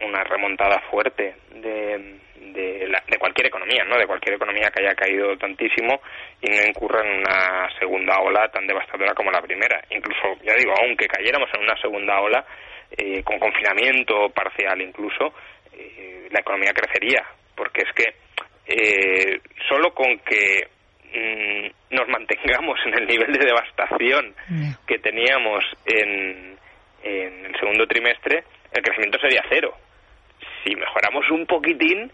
una 0.01 0.25
remontada 0.25 0.81
fuerte 0.91 1.35
de, 1.55 2.19
de, 2.53 2.89
de, 3.09 3.19
cualquier 3.19 3.47
economía, 3.49 3.85
¿no? 3.85 3.97
De 3.99 4.07
cualquier 4.07 4.37
economía 4.37 4.71
que 4.71 4.83
haya 4.83 4.95
caído 4.95 5.37
tantísimo 5.37 6.01
y 6.41 6.49
no 6.49 6.67
incurra 6.67 7.01
en 7.03 7.19
una 7.21 7.69
segunda 7.79 8.19
ola 8.21 8.49
tan 8.49 8.67
devastadora 8.67 9.15
como 9.15 9.31
la 9.31 9.43
primera. 9.43 9.83
Incluso, 9.91 10.37
ya 10.43 10.55
digo, 10.55 10.73
aunque 10.81 11.07
cayéramos 11.07 11.49
en 11.55 11.63
una 11.63 11.77
segunda 11.81 12.21
ola, 12.21 12.45
eh, 12.97 13.23
con 13.23 13.39
confinamiento 13.39 14.29
parcial 14.31 14.81
incluso, 14.81 15.35
eh, 15.73 16.29
la 16.31 16.41
economía 16.41 16.73
crecería, 16.73 17.25
porque 17.55 17.83
es 17.83 17.93
que 17.95 18.15
eh, 18.69 19.41
solo 19.69 19.93
con 19.95 20.19
que 20.21 20.69
mm, 21.13 21.95
nos 21.95 22.09
mantengamos 22.09 22.79
en 22.87 22.95
el 22.95 23.07
nivel 23.07 23.33
de 23.33 23.47
devastación 23.47 24.35
que 24.87 24.99
teníamos 24.99 25.65
en, 25.87 26.56
en 27.07 27.47
el 27.47 27.55
segundo 27.59 27.87
trimestre, 27.87 28.45
el 28.73 28.83
crecimiento 28.83 29.19
sería 29.19 29.43
cero. 29.49 29.75
Si 30.65 30.75
mejoramos 30.75 31.31
un 31.31 31.47
poquitín, 31.47 32.11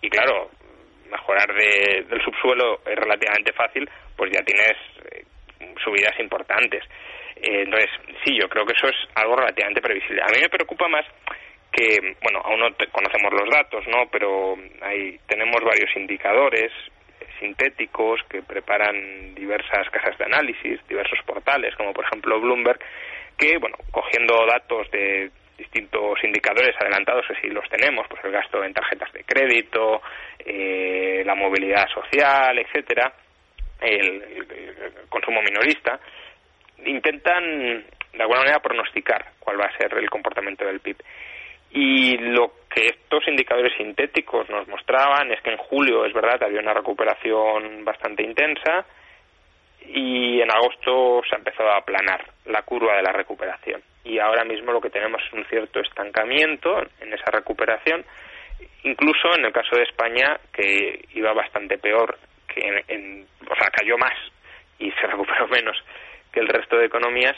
y 0.00 0.08
claro, 0.08 0.50
mejorar 1.10 1.52
del 1.54 2.22
subsuelo 2.24 2.80
es 2.86 2.96
relativamente 2.96 3.52
fácil, 3.52 3.88
pues 4.16 4.30
ya 4.32 4.42
tienes 4.42 4.76
eh, 5.12 5.24
subidas 5.84 6.18
importantes. 6.20 6.84
Eh, 7.36 7.62
entonces, 7.64 7.90
sí, 8.24 8.38
yo 8.40 8.48
creo 8.48 8.64
que 8.64 8.74
eso 8.74 8.88
es 8.88 8.96
algo 9.14 9.36
relativamente 9.36 9.82
previsible. 9.82 10.22
A 10.22 10.32
mí 10.32 10.40
me 10.40 10.48
preocupa 10.48 10.88
más 10.88 11.04
que, 11.72 12.16
bueno, 12.22 12.40
aún 12.44 12.60
no 12.60 12.68
conocemos 12.90 13.32
los 13.32 13.48
datos, 13.50 13.86
¿no? 13.88 14.08
Pero 14.10 14.56
ahí 14.82 15.18
tenemos 15.26 15.60
varios 15.62 15.94
indicadores 15.96 16.72
sintéticos 17.38 18.20
que 18.28 18.42
preparan 18.42 19.34
diversas 19.34 19.88
casas 19.90 20.16
de 20.18 20.24
análisis, 20.24 20.80
diversos 20.88 21.18
portales, 21.24 21.74
como 21.76 21.92
por 21.92 22.04
ejemplo 22.04 22.40
Bloomberg, 22.40 22.80
que, 23.40 23.56
bueno, 23.56 23.76
cogiendo 23.90 24.44
datos 24.46 24.90
de 24.90 25.30
distintos 25.56 26.22
indicadores 26.22 26.76
adelantados, 26.78 27.26
que 27.26 27.40
sí 27.40 27.48
los 27.48 27.68
tenemos, 27.68 28.06
pues 28.08 28.22
el 28.24 28.32
gasto 28.32 28.62
en 28.62 28.74
tarjetas 28.74 29.12
de 29.12 29.24
crédito, 29.24 30.02
eh, 30.38 31.22
la 31.24 31.34
movilidad 31.34 31.86
social, 31.88 32.58
etcétera, 32.58 33.12
el, 33.80 34.46
consumo 35.08 35.40
minorista, 35.42 35.98
intentan 36.84 37.84
de 38.12 38.22
alguna 38.22 38.40
manera 38.40 38.60
pronosticar 38.60 39.32
cuál 39.38 39.60
va 39.60 39.66
a 39.66 39.76
ser 39.76 39.92
el 39.98 40.10
comportamiento 40.10 40.64
del 40.66 40.80
PIB. 40.80 40.96
Y 41.72 42.18
lo 42.18 42.52
que 42.68 42.86
estos 42.86 43.26
indicadores 43.28 43.72
sintéticos 43.76 44.48
nos 44.50 44.66
mostraban 44.68 45.30
es 45.30 45.40
que 45.40 45.50
en 45.50 45.58
julio, 45.58 46.04
es 46.04 46.12
verdad, 46.12 46.42
había 46.42 46.60
una 46.60 46.74
recuperación 46.74 47.84
bastante 47.84 48.22
intensa, 48.22 48.84
y 49.86 50.40
en 50.40 50.50
agosto 50.50 51.22
se 51.28 51.34
ha 51.34 51.38
empezado 51.38 51.70
a 51.70 51.78
aplanar 51.78 52.24
la 52.46 52.62
curva 52.62 52.96
de 52.96 53.02
la 53.02 53.12
recuperación. 53.12 53.82
Y 54.04 54.18
ahora 54.18 54.44
mismo 54.44 54.72
lo 54.72 54.80
que 54.80 54.90
tenemos 54.90 55.22
es 55.26 55.32
un 55.32 55.44
cierto 55.46 55.80
estancamiento 55.80 56.82
en 57.00 57.12
esa 57.12 57.30
recuperación, 57.30 58.04
incluso 58.84 59.34
en 59.36 59.44
el 59.44 59.52
caso 59.52 59.76
de 59.76 59.82
España, 59.82 60.38
que 60.52 61.04
iba 61.14 61.32
bastante 61.32 61.78
peor, 61.78 62.18
que 62.48 62.82
en, 62.88 63.26
o 63.48 63.54
sea, 63.56 63.68
cayó 63.70 63.96
más 63.98 64.14
y 64.78 64.90
se 64.92 65.06
recuperó 65.06 65.48
menos 65.48 65.76
que 66.32 66.40
el 66.40 66.48
resto 66.48 66.76
de 66.76 66.86
economías, 66.86 67.36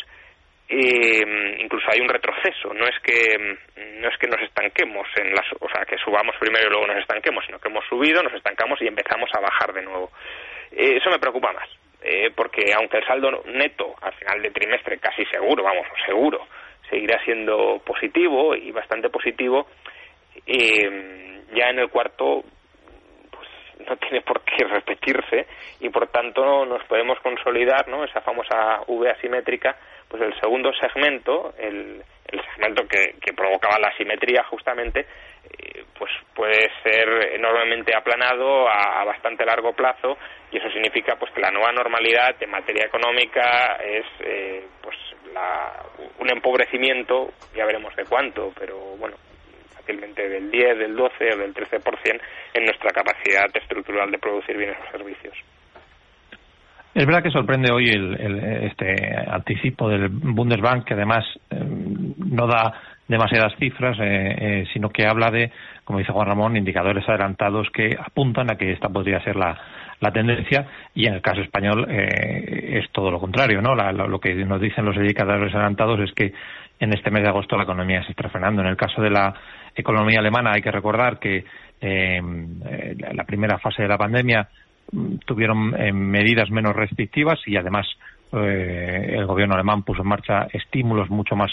eh, 0.69 1.57
incluso 1.59 1.87
hay 1.91 2.01
un 2.01 2.09
retroceso. 2.09 2.73
No 2.73 2.87
es 2.87 2.99
que 3.03 3.59
no 3.99 4.09
es 4.09 4.19
que 4.19 4.27
nos 4.27 4.41
estanquemos 4.43 5.07
en 5.17 5.35
las 5.35 5.47
o 5.61 5.69
sea 5.69 5.85
que 5.85 5.99
subamos 5.99 6.37
primero 6.39 6.67
y 6.67 6.71
luego 6.71 6.87
nos 6.87 6.99
estanquemos 6.99 7.45
sino 7.45 7.59
que 7.59 7.69
hemos 7.69 7.85
subido 7.87 8.23
nos 8.23 8.33
estancamos 8.35 8.81
y 8.83 8.87
empezamos 8.87 9.31
a 9.35 9.41
bajar 9.41 9.73
de 9.73 9.83
nuevo. 9.83 10.11
Eh, 10.71 10.97
eso 10.97 11.11
me 11.11 11.19
preocupa 11.19 11.53
más 11.53 11.69
eh, 12.03 12.31
porque 12.35 12.73
aunque 12.75 12.99
el 12.99 13.07
saldo 13.07 13.43
neto 13.47 13.95
al 14.01 14.13
final 14.15 14.43
de 14.43 14.51
trimestre 14.51 14.99
casi 14.99 15.25
seguro, 15.27 15.63
vamos, 15.63 15.87
seguro, 16.07 16.47
seguirá 16.91 17.23
siendo 17.25 17.81
positivo 17.85 18.55
y 18.55 18.71
bastante 18.73 19.09
positivo, 19.09 19.67
eh, 20.47 21.43
ya 21.55 21.71
en 21.71 21.79
el 21.79 21.89
cuarto 21.89 22.43
pues 23.31 23.49
no 23.89 23.97
tiene 23.97 24.21
por 24.23 24.41
qué 24.43 24.65
repetirse 24.65 25.47
y 25.81 25.89
por 25.91 26.09
tanto 26.09 26.67
nos 26.67 26.85
podemos 26.85 27.19
consolidar, 27.21 27.89
¿no? 27.89 28.05
Esa 28.05 28.21
famosa 28.21 28.83
V 28.87 29.11
asimétrica, 29.11 29.77
pues 30.09 30.23
el 30.23 30.39
segundo 30.41 30.73
segmento, 30.75 31.55
el, 31.59 32.03
el 32.33 32.43
segmento 32.47 32.87
que, 32.89 33.33
provocaba 33.35 33.79
la 33.79 33.89
asimetría 33.89 34.43
justamente, 34.45 35.01
eh, 35.01 35.85
pues 35.99 36.11
puede 36.35 36.71
ser 36.83 37.35
enormemente 37.35 37.95
aplanado 37.95 38.69
a, 38.69 39.05
bastante 39.05 39.45
largo 39.45 39.73
plazo 39.73 40.17
y 40.51 40.59
eso 40.59 40.71
significa 40.71 41.17
pues 41.17 41.33
que 41.33 41.41
la 41.41 41.51
nueva 41.51 41.73
normalidad 41.73 42.35
en 42.41 42.51
materia 42.51 42.87
económica 42.87 43.77
es 43.83 44.07
eh, 44.21 44.67
pues 44.81 44.97
un 46.19 46.31
empobrecimiento 46.31 47.33
ya 47.55 47.65
veremos 47.65 47.95
de 47.97 48.05
cuánto 48.05 48.53
pero 48.59 48.77
bueno 48.97 49.17
fácilmente 49.75 50.29
del 50.29 50.51
10 50.51 50.79
del 50.79 50.95
12 50.95 51.35
o 51.35 51.37
del 51.37 51.55
13% 51.55 52.21
en 52.55 52.65
nuestra 52.65 52.93
capacidad 52.93 53.47
estructural 53.55 54.11
de 54.11 54.19
producir 54.19 54.57
bienes 54.57 54.77
o 54.87 54.91
servicios 54.93 55.35
es 56.95 57.07
verdad 57.07 57.23
que 57.23 57.31
sorprende 57.31 57.73
hoy 57.73 57.89
el, 57.89 58.19
este 58.65 59.17
anticipo 59.27 59.89
del 59.89 60.11
Bundesbank, 60.11 60.85
que 60.85 60.95
además 60.95 61.25
eh, 61.51 61.57
no 61.59 62.47
da 62.47 62.75
demasiadas 63.09 63.55
cifras, 63.59 63.99
eh, 63.99 64.03
eh, 64.05 64.65
sino 64.75 64.91
que 64.91 65.07
habla 65.07 65.31
de, 65.31 65.51
como 65.85 66.01
dice 66.01 66.13
Juan 66.13 66.29
Ramón, 66.29 66.57
indicadores 66.57 67.09
adelantados 67.09 67.69
que 67.73 67.97
apuntan 67.99 68.51
a 68.51 68.57
que 68.57 68.73
esta 68.73 68.91
podría 68.91 69.23
ser 69.23 69.37
la, 69.37 69.59
tendencia 70.13 70.67
y 70.97 71.07
en 71.07 71.15
el 71.15 71.23
caso 71.23 71.41
español 71.43 71.87
es 71.89 72.91
todo 72.91 73.13
lo 73.13 73.21
contrario, 73.21 73.63
¿no? 73.63 73.77
lo 73.77 74.19
que 74.19 74.35
nos 74.35 74.61
dicen 74.61 74.85
los 74.85 74.97
indicadores 74.97 75.55
adelantados 75.55 76.01
es 76.01 76.13
que 76.13 76.33
en 76.81 76.93
este 76.93 77.13
mes 77.13 77.23
de 77.23 77.29
agosto 77.29 77.57
la 77.57 77.63
economía 77.63 78.03
se 78.03 78.11
está 78.11 78.29
frenando. 78.29 78.63
En 78.63 78.67
el 78.67 78.77
caso 78.77 79.01
de 79.01 79.11
la 79.11 79.33
economía 79.77 80.19
alemana 80.19 80.55
hay 80.55 80.61
que 80.61 80.73
recordar 80.73 81.21
que 81.21 81.45
la 81.81 83.23
primera 83.23 83.59
fase 83.59 83.83
de 83.83 83.89
la 83.89 83.97
pandemia 83.97 84.49
tuvieron 85.25 85.75
eh, 85.79 85.93
medidas 85.93 86.51
menos 86.51 86.77
restrictivas 86.77 87.41
y 87.47 87.57
además 87.57 87.87
eh, 88.33 89.15
el 89.17 89.27
gobierno 89.27 89.55
alemán 89.55 89.83
puso 89.83 90.03
en 90.03 90.09
marcha 90.09 90.49
estímulos 90.53 91.11
mucho 91.11 91.37
más 91.37 91.51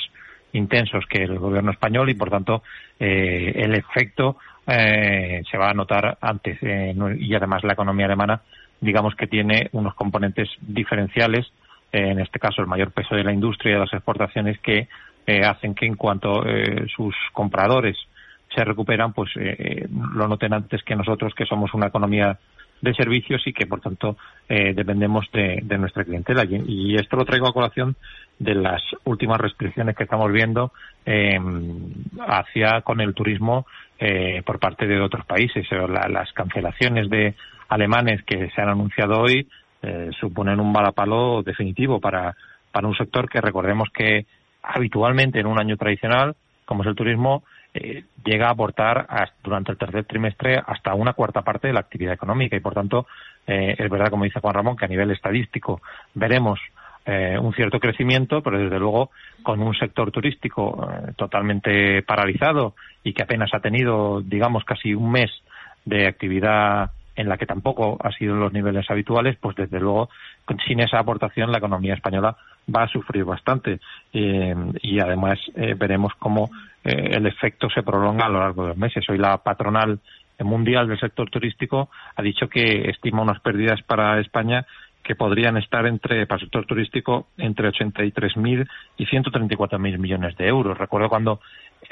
intensos 0.52 1.06
que 1.06 1.24
el 1.24 1.38
gobierno 1.38 1.72
español 1.72 2.10
y 2.10 2.16
por 2.16 2.30
tanto 2.30 2.64
eh, 3.00 3.54
el 3.56 3.76
efecto 3.76 4.38
se 4.66 5.58
va 5.58 5.72
a 5.72 5.74
notar 5.74 6.20
antes 6.22 6.60
y 6.62 7.34
además 7.34 7.64
la 7.64 7.74
economía 7.74 8.06
alemana 8.06 8.42
digamos 8.80 9.16
que 9.16 9.26
tiene 9.26 9.68
unos 9.72 9.96
componentes 9.96 10.48
diferenciales 10.62 11.52
en 11.92 12.20
este 12.20 12.38
caso 12.38 12.62
el 12.62 12.68
mayor 12.68 12.92
peso 12.92 13.16
de 13.16 13.24
la 13.24 13.34
industria 13.34 13.72
y 13.72 13.74
de 13.74 13.80
las 13.80 13.94
exportaciones 13.94 14.60
que 14.60 14.88
hacen 15.44 15.74
que 15.74 15.88
en 15.88 15.96
cuanto 15.96 16.44
sus 16.96 17.16
compradores 17.34 17.98
se 18.54 18.64
recuperan 18.64 19.12
pues 19.12 19.32
lo 20.14 20.28
noten 20.28 20.54
antes 20.54 20.84
que 20.84 20.96
nosotros 20.96 21.34
que 21.34 21.48
somos 21.48 21.74
una 21.74 21.88
economía 21.88 22.38
de 22.82 22.94
servicios 22.94 23.46
y 23.46 23.54
que, 23.54 23.66
por 23.66 23.82
tanto, 23.82 24.18
eh, 24.48 24.74
dependemos 24.74 25.30
de, 25.32 25.62
nuestra 25.78 26.04
clientela. 26.04 26.46
Y, 26.46 26.96
esto 26.96 27.18
lo 27.18 27.26
traigo 27.26 27.48
a 27.48 27.54
colación 27.54 27.96
de 28.38 28.56
las 28.56 28.82
últimas 29.06 29.40
restricciones 29.40 29.96
que 29.96 30.04
estamos 30.04 30.32
viendo 30.32 30.72
em, 31.06 31.94
hacia 32.28 32.82
con 32.82 33.02
el 33.02 33.14
turismo 33.14 33.66
eh, 34.00 34.42
por 34.46 34.60
parte 34.60 34.88
de 34.88 35.00
otros 35.02 35.26
países. 35.26 35.68
las 35.72 36.32
cancelaciones 36.34 37.10
de 37.10 37.36
alemanes 37.68 38.24
que 38.24 38.50
se 38.50 38.62
han 38.62 38.70
anunciado 38.70 39.22
hoy 39.22 39.48
eh, 39.82 40.10
suponen 40.20 40.60
un 40.60 40.74
balapalo 40.74 41.44
definitivo 41.44 42.00
para, 42.00 42.36
para 42.72 42.88
un 42.88 42.96
sector 42.96 43.30
que 43.30 43.42
recordemos 43.42 43.90
que 43.94 44.26
habitualmente 44.64 45.40
en 45.40 45.48
un 45.48 45.60
año 45.60 45.78
tradicional, 45.78 46.36
como 46.66 46.84
es 46.84 46.90
el 46.90 46.96
turismo, 46.96 47.44
eh, 47.74 48.04
llega 48.24 48.48
a 48.48 48.52
aportar 48.52 49.08
durante 49.44 49.72
el 49.72 49.78
tercer 49.78 50.06
trimestre 50.06 50.60
hasta 50.66 50.96
una 50.96 51.14
cuarta 51.14 51.44
parte 51.44 51.68
de 51.68 51.74
la 51.74 51.82
actividad 51.82 52.14
económica. 52.14 52.56
Y 52.56 52.62
por 52.62 52.74
tanto 52.74 53.08
eh, 53.46 53.76
es 53.78 53.90
verdad 53.90 54.10
como 54.10 54.24
dice 54.24 54.40
Juan 54.40 54.56
Ramón 54.56 54.76
que 54.76 54.86
a 54.86 54.90
nivel 54.90 55.12
estadístico 55.12 55.82
veremos 56.14 56.60
eh, 57.06 57.38
un 57.40 57.54
cierto 57.54 57.80
crecimiento 57.80 58.42
pero 58.42 58.60
desde 58.60 58.80
luego 58.80 59.12
con 59.44 59.62
un 59.62 59.74
sector 59.76 60.12
turístico 60.12 60.90
totalmente 61.16 62.04
paralizado 62.04 62.76
y 63.04 63.14
que 63.14 63.24
apenas 63.24 63.54
ha 63.54 63.62
tenido 63.62 64.22
digamos 64.22 64.64
casi 64.66 64.94
un 64.94 65.12
mes 65.12 65.32
de 65.86 66.08
actividad 66.08 66.92
en 67.20 67.28
la 67.28 67.38
que 67.38 67.46
tampoco 67.46 67.98
ha 68.02 68.14
sido 68.14 68.34
en 68.34 68.40
los 68.40 68.54
niveles 68.54 68.90
habituales, 68.90 69.36
pues 69.42 69.54
desde 69.58 69.78
luego 69.82 70.10
sin 70.66 70.80
esa 70.80 71.00
aportación 71.00 71.52
la 71.52 71.58
economía 71.58 71.94
española 71.94 72.38
va 72.74 72.84
a 72.84 72.88
sufrir 72.88 73.26
bastante 73.26 73.82
eh, 74.14 74.56
y 74.82 75.02
además 75.02 75.38
eh, 75.56 75.76
veremos 75.78 76.14
cómo 76.18 76.50
eh, 76.86 77.10
el 77.12 77.28
efecto 77.28 77.70
se 77.70 77.84
prolonga 77.84 78.26
a 78.26 78.30
lo 78.30 78.40
largo 78.40 78.64
de 78.64 78.70
los 78.70 78.78
meses. 78.78 79.04
Hoy 79.10 79.18
la 79.18 79.38
patronal 79.40 80.00
mundial 80.40 80.88
del 80.88 80.98
sector 80.98 81.30
turístico 81.30 81.90
ha 82.16 82.22
dicho 82.22 82.48
que 82.48 82.90
estima 82.90 83.22
unas 83.22 83.42
pérdidas 83.42 83.82
para 83.82 84.22
España 84.22 84.66
que 85.04 85.16
podrían 85.16 85.58
estar 85.58 85.86
entre 85.88 86.26
para 86.26 86.38
el 86.38 86.46
sector 86.46 86.66
turístico 86.66 87.28
entre 87.38 87.68
83.000 87.68 88.66
y 88.98 89.06
134.000 89.06 89.98
millones 89.98 90.38
de 90.38 90.48
euros. 90.48 90.78
Recuerdo 90.78 91.10
cuando 91.10 91.42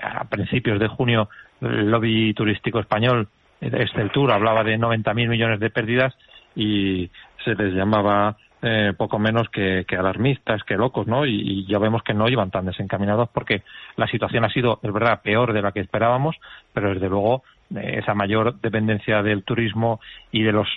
a 0.01 0.24
principios 0.24 0.79
de 0.79 0.88
junio 0.88 1.27
el 1.60 1.91
lobby 1.91 2.34
turístico 2.34 2.79
español 2.79 3.27
Esteltur 3.61 4.31
hablaba 4.31 4.63
de 4.63 4.77
90.000 4.77 5.27
millones 5.27 5.59
de 5.59 5.69
pérdidas 5.69 6.15
y 6.55 7.09
se 7.43 7.55
les 7.55 7.73
llamaba 7.73 8.37
eh, 8.61 8.93
poco 8.97 9.19
menos 9.19 9.49
que, 9.49 9.85
alarmistas, 9.97 10.63
que 10.63 10.75
locos, 10.75 11.05
¿no? 11.05 11.25
Y, 11.27 11.65
ya 11.67 11.77
vemos 11.77 12.01
que 12.01 12.15
no 12.15 12.27
iban 12.27 12.49
tan 12.49 12.65
desencaminados 12.65 13.29
porque 13.29 13.61
la 13.95 14.07
situación 14.07 14.45
ha 14.45 14.49
sido, 14.49 14.79
es 14.81 14.91
verdad, 14.91 15.21
peor 15.21 15.53
de 15.53 15.61
la 15.61 15.71
que 15.71 15.79
esperábamos, 15.79 16.35
pero 16.73 16.91
desde 16.93 17.07
luego 17.07 17.43
eh, 17.75 17.99
esa 18.01 18.15
mayor 18.15 18.59
dependencia 18.59 19.21
del 19.21 19.43
turismo 19.43 19.99
y 20.31 20.41
de 20.41 20.53
los 20.53 20.67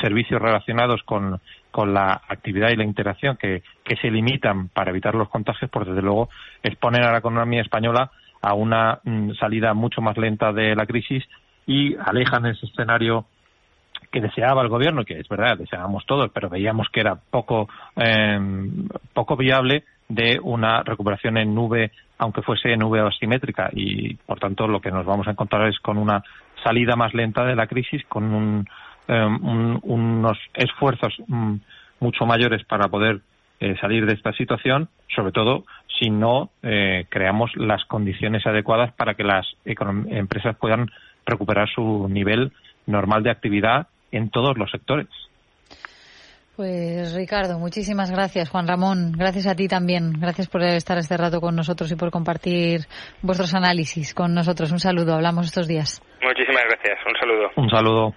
servicios 0.00 0.42
relacionados 0.42 1.02
con, 1.04 1.40
con 1.70 1.94
la 1.94 2.20
actividad 2.28 2.68
y 2.68 2.76
la 2.76 2.84
interacción 2.84 3.38
que, 3.38 3.62
que 3.82 3.96
se 3.96 4.10
limitan 4.10 4.68
para 4.68 4.90
evitar 4.90 5.14
los 5.14 5.30
contagios, 5.30 5.70
pues 5.70 5.86
desde 5.86 6.02
luego 6.02 6.28
exponen 6.62 7.02
a 7.02 7.12
la 7.12 7.18
economía 7.18 7.62
española 7.62 8.10
a 8.42 8.52
una 8.52 9.00
mm, 9.04 9.32
salida 9.40 9.72
mucho 9.72 10.02
más 10.02 10.18
lenta 10.18 10.52
de 10.52 10.74
la 10.74 10.84
crisis 10.84 11.24
y 11.70 11.94
alejan 12.04 12.46
ese 12.46 12.66
escenario 12.66 13.26
que 14.10 14.20
deseaba 14.20 14.60
el 14.62 14.68
gobierno, 14.68 15.04
que 15.04 15.20
es 15.20 15.28
verdad, 15.28 15.56
deseábamos 15.56 16.04
todos, 16.04 16.28
pero 16.34 16.48
veíamos 16.48 16.88
que 16.88 16.98
era 16.98 17.14
poco, 17.14 17.68
em, 17.94 18.88
poco 19.14 19.36
viable 19.36 19.84
de 20.08 20.40
una 20.42 20.82
recuperación 20.82 21.36
en 21.36 21.54
nube, 21.54 21.92
aunque 22.18 22.42
fuese 22.42 22.72
en 22.72 22.80
nube 22.80 22.98
asimétrica. 22.98 23.70
Y, 23.72 24.14
por 24.14 24.40
tanto, 24.40 24.66
lo 24.66 24.80
que 24.80 24.90
nos 24.90 25.06
vamos 25.06 25.28
a 25.28 25.30
encontrar 25.30 25.68
es 25.68 25.78
con 25.78 25.96
una 25.96 26.24
salida 26.64 26.96
más 26.96 27.14
lenta 27.14 27.44
de 27.44 27.54
la 27.54 27.68
crisis, 27.68 28.02
con 28.08 28.66
em, 29.06 29.78
unos 29.84 30.38
esfuerzos 30.54 31.14
mm, 31.28 31.54
mucho 32.00 32.26
mayores 32.26 32.64
para 32.64 32.88
poder 32.88 33.20
eh, 33.60 33.76
salir 33.80 34.06
de 34.06 34.14
esta 34.14 34.32
situación, 34.32 34.88
sobre 35.14 35.30
todo 35.30 35.64
si 36.00 36.10
no 36.10 36.50
eh, 36.62 37.04
creamos 37.10 37.54
las 37.56 37.84
condiciones 37.84 38.46
adecuadas 38.46 38.92
para 38.92 39.14
que 39.14 39.22
las 39.22 39.46
empresas 39.64 40.56
puedan 40.56 40.90
recuperar 41.30 41.68
su 41.68 42.08
nivel 42.08 42.52
normal 42.86 43.22
de 43.22 43.30
actividad 43.30 43.88
en 44.12 44.30
todos 44.30 44.58
los 44.58 44.70
sectores. 44.70 45.08
Pues 46.60 47.14
Ricardo, 47.14 47.58
muchísimas 47.58 48.10
gracias. 48.10 48.50
Juan 48.50 48.68
Ramón, 48.68 49.12
gracias 49.12 49.46
a 49.46 49.54
ti 49.54 49.66
también. 49.66 50.12
Gracias 50.20 50.46
por 50.46 50.62
estar 50.62 50.98
este 50.98 51.16
rato 51.16 51.40
con 51.40 51.56
nosotros 51.56 51.90
y 51.90 51.96
por 51.96 52.10
compartir 52.10 52.82
vuestros 53.22 53.54
análisis 53.54 54.12
con 54.12 54.34
nosotros. 54.34 54.70
Un 54.70 54.78
saludo, 54.78 55.14
hablamos 55.14 55.46
estos 55.46 55.66
días. 55.66 56.02
Muchísimas 56.22 56.64
gracias, 56.68 56.98
un 57.06 57.14
saludo. 57.18 57.50
Un 57.56 57.70
saludo. 57.70 58.14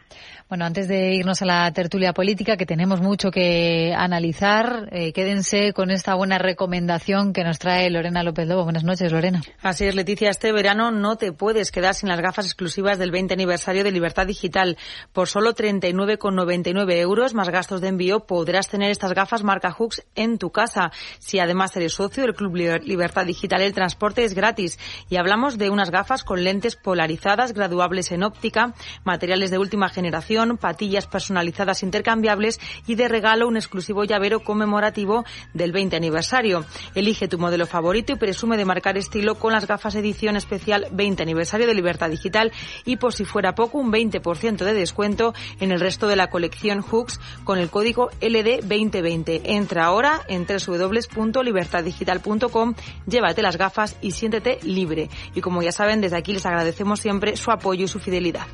Bueno, 0.54 0.66
antes 0.66 0.88
de 0.88 1.16
irnos 1.16 1.42
a 1.42 1.46
la 1.46 1.74
tertulia 1.74 2.14
política, 2.14 2.58
que 2.58 2.68
tenemos 2.68 3.02
mucho 3.02 3.32
que 3.32 3.92
analizar, 3.98 4.88
eh, 4.92 5.12
quédense 5.12 5.74
con 5.74 5.90
esta 5.90 6.14
buena 6.14 6.38
recomendación 6.38 7.34
que 7.34 7.44
nos 7.44 7.58
trae 7.58 7.90
Lorena 7.90 8.22
López 8.22 8.48
Lobo. 8.48 8.66
Buenas 8.66 8.84
noches, 8.84 9.12
Lorena. 9.12 9.42
Así 9.64 9.86
es, 9.86 9.96
Leticia. 9.96 10.30
Este 10.30 10.52
verano 10.52 10.92
no 10.92 11.16
te 11.16 11.32
puedes 11.32 11.72
quedar 11.72 11.96
sin 11.96 12.08
las 12.08 12.22
gafas 12.22 12.46
exclusivas 12.46 13.00
del 13.00 13.10
20 13.10 13.34
aniversario 13.34 13.84
de 13.84 13.92
Libertad 13.92 14.28
Digital. 14.28 14.78
Por 15.12 15.28
solo 15.28 15.56
39,99 15.56 16.98
euros 16.98 17.34
más 17.34 17.50
gastos 17.50 17.82
de 17.82 17.88
envío 17.88 18.28
podrás 18.28 18.70
tener 18.70 18.92
estas 18.92 19.14
gafas 19.16 19.42
marca 19.42 19.72
Hooks 19.72 20.06
en 20.14 20.38
tu 20.38 20.52
casa. 20.52 20.92
Si 21.18 21.40
además 21.40 21.76
eres 21.78 21.94
socio 21.94 22.22
del 22.22 22.36
Club 22.36 22.56
Libertad 22.84 23.26
Digital, 23.26 23.64
el 23.64 23.74
transporte 23.74 24.24
es 24.24 24.36
gratis. 24.36 24.78
Y 25.10 25.16
hablamos 25.16 25.58
de 25.58 25.72
unas 25.72 25.90
gafas 25.90 26.24
con 26.24 26.44
lentes 26.44 26.76
polarizadas, 26.76 27.54
graduables 27.54 28.12
en 28.12 28.22
óptica, 28.22 28.76
materiales 29.04 29.50
de 29.50 29.58
última 29.58 29.90
generación 29.90 30.43
patillas 30.58 31.08
personalizadas 31.08 31.84
intercambiables 31.84 32.60
y 32.88 32.96
de 32.96 33.08
regalo 33.08 33.48
un 33.48 33.58
exclusivo 33.58 34.04
llavero 34.04 34.42
conmemorativo 34.42 35.26
del 35.54 35.72
20 35.72 35.96
aniversario. 35.96 36.66
Elige 36.96 37.28
tu 37.28 37.40
modelo 37.40 37.66
favorito 37.66 38.14
y 38.14 38.18
presume 38.18 38.58
de 38.58 38.66
marcar 38.66 38.98
estilo 38.98 39.36
con 39.36 39.54
las 39.54 39.68
gafas 39.68 39.96
edición 39.96 40.36
especial 40.36 40.88
20 40.92 41.24
aniversario 41.24 41.68
de 41.68 41.74
Libertad 41.74 42.10
Digital 42.10 42.52
y 42.86 42.98
por 42.98 43.14
si 43.14 43.24
fuera 43.26 43.56
poco 43.56 43.78
un 43.78 43.92
20% 43.92 44.58
de 44.58 44.74
descuento 44.74 45.34
en 45.60 45.72
el 45.72 45.80
resto 45.80 46.08
de 46.08 46.16
la 46.16 46.30
colección 46.30 46.82
Hooks 46.82 47.20
con 47.44 47.60
el 47.60 47.70
código 47.70 48.10
LD2020. 48.22 49.42
Entra 49.46 49.86
ahora 49.86 50.22
en 50.28 50.46
www.libertaddigital.com, 50.46 52.74
llévate 53.08 53.42
las 53.42 53.58
gafas 53.58 53.98
y 54.02 54.12
siéntete 54.12 54.60
libre. 54.64 55.10
Y 55.36 55.42
como 55.42 55.62
ya 55.62 55.72
saben, 55.72 56.02
desde 56.02 56.18
aquí 56.18 56.34
les 56.34 56.46
agradecemos 56.46 57.00
siempre 57.00 57.38
su 57.38 57.52
apoyo 57.52 57.86
y 57.86 57.88
su 57.88 58.00
fidelidad. 58.00 58.46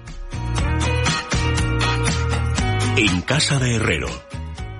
En 3.02 3.22
Casa 3.22 3.58
de 3.60 3.76
Herrero, 3.76 4.10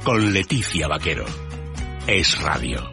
con 0.04 0.34
Leticia 0.34 0.90
Vaquero. 0.90 1.24
Es 2.06 2.38
Radio. 2.42 2.92